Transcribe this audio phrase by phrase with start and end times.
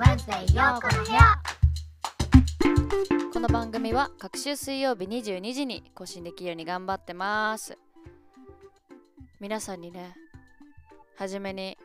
[0.00, 1.20] Wednesday ようこの部屋。
[3.34, 7.76] この番組は各週水曜日22時に更新できるように頑張ってます。
[9.40, 10.16] 皆さんにね
[11.16, 11.76] 初めに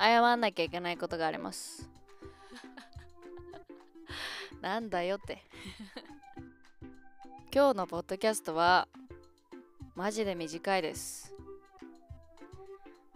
[0.00, 1.88] 謝んなきゃいけないことがあります。
[4.60, 5.44] なんだよって。
[7.54, 8.88] 今日のポッドキャストは
[9.94, 11.32] マジで短いです。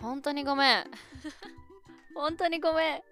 [0.00, 0.84] 本当にごめん。
[2.14, 3.02] 本当にごめん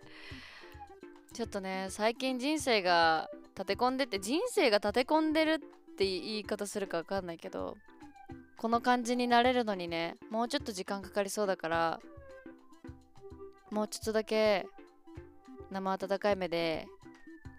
[1.35, 5.59] ちょっとね最近人生が立て込んでて人生が立て込んでるっ
[5.97, 7.77] て言い方するか分かんないけど
[8.57, 12.01] この感じになれるのにねもうちょっと時間かかりそうだから
[13.73, 14.65] もうちょっとだけ
[15.73, 16.87] 生温かい目で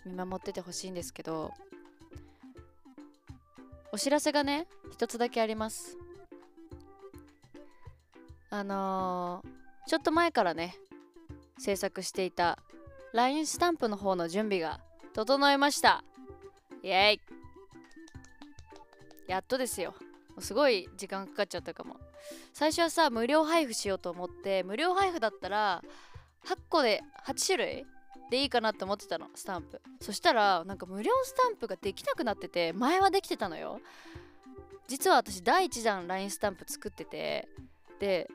[0.06, 1.52] 見守っててほしいんですけど
[3.92, 5.98] お知らせがね一つだけあります。
[8.50, 10.78] あのー、ちょっと前からね
[11.58, 12.60] 制作していた
[13.16, 14.82] LINE スタンプの方の準備が
[15.14, 16.04] 整いました。
[16.84, 17.22] イエイ。
[19.32, 19.96] やっとですよ。
[20.40, 21.96] すごい時間かかっちゃったかも。
[22.52, 25.82] 最初はさ無料配布しようと思って無料配布だったら
[26.46, 27.86] 8個で8種類
[28.30, 29.82] でいいかなって思ってたのスタンプ。
[30.02, 33.80] そしたらなんか無料スタンプができなくなってて前はできてたのよ。
[34.90, 37.48] 実は私第1弾 LINE スタンプ作ってて
[37.98, 38.30] で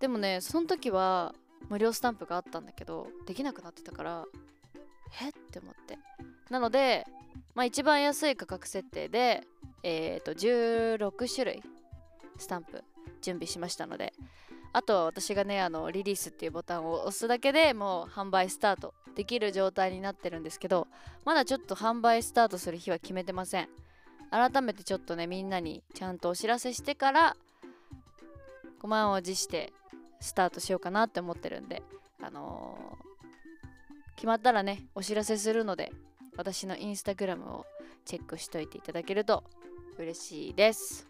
[0.00, 1.32] でもねその時は
[1.68, 4.24] 無料スタンプがあったんだけどできなくなってたから
[5.22, 5.28] え？
[5.28, 5.98] って思って。
[6.50, 7.06] なので
[7.54, 9.42] まあ一番安い価格設定で
[9.82, 11.62] えっ、ー、と16種類
[12.38, 12.82] スタンプ
[13.20, 14.12] 準備しましたので
[14.72, 20.86] あとは私がねあのリリースっていうボタンを押すだけでもう販売スタートできる状態になってるんですけど
[21.24, 23.68] まだちょっと販売スタートする日は決めてません。
[24.30, 27.36] 改めてちょっとねみんなにちゃんとお知らせしてから
[28.82, 29.72] 5万を持して
[30.20, 31.82] スタートしようかなって思ってるんで
[32.22, 35.92] あのー、決まったらねお知らせするので
[36.36, 37.66] 私のインスタグラムを
[38.04, 39.44] チェックしといていただけると
[39.98, 41.08] 嬉しいです。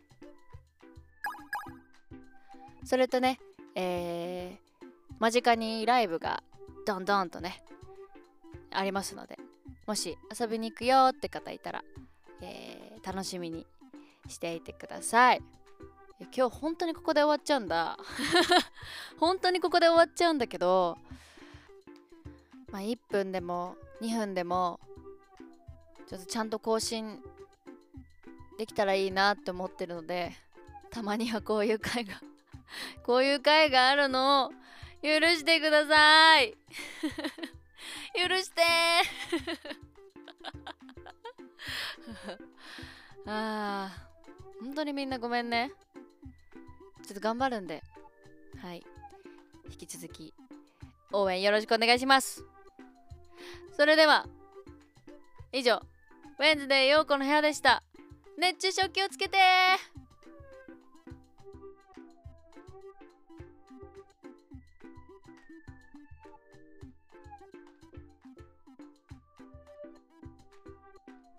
[2.85, 3.39] それとね
[3.81, 4.87] えー、
[5.21, 6.43] 間近にライブが
[6.85, 7.63] どんどんとね
[8.73, 9.39] ありますので
[9.87, 11.85] もし遊びに行くよって方いたら、
[12.43, 13.69] えー、楽しみに
[14.27, 15.43] していてください。
[16.21, 17.97] 今日本当にここで終わっちゃうんだ。
[19.21, 20.99] 本当にここで終わっちゃうんだけど
[22.73, 24.81] まあ1分でも2分でも
[26.09, 27.23] ちょっとちゃんと更新
[28.59, 30.37] できたらいいなって思ってるので
[30.91, 32.21] たまにはこういう回が
[33.05, 34.51] こういう回があるのを
[35.03, 36.57] 許してください。
[38.15, 38.63] 許して。
[43.27, 44.09] ああ
[44.61, 45.73] 本当にみんなごめんね。
[47.09, 47.83] ちょっと頑張るんで。
[48.61, 48.85] はい。
[49.71, 50.35] 引き続き。
[51.11, 52.45] 応援よろしくお願いします。
[53.75, 54.27] それでは
[55.51, 55.81] 以上。
[56.39, 57.83] ウェンズデー陽子の部屋でした。
[58.37, 59.39] 熱中症気をつけて